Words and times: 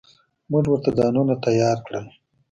موږ 0.51 0.65
ورته 0.69 0.91
ځانونه 0.99 1.33
تيار 1.45 1.77
کړل. 1.85 2.05